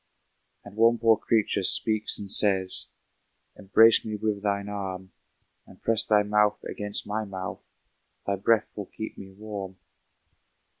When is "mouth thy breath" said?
7.23-8.75